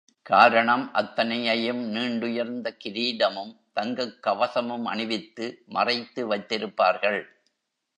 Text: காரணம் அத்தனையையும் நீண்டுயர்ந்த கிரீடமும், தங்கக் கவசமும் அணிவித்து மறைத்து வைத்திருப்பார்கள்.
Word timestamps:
காரணம் 0.21 0.93
அத்தனையையும் 0.93 1.95
நீண்டுயர்ந்த 1.95 2.77
கிரீடமும், 2.83 3.53
தங்கக் 3.73 4.17
கவசமும் 4.23 4.83
அணிவித்து 4.83 5.63
மறைத்து 5.67 6.29
வைத்திருப்பார்கள். 6.29 7.21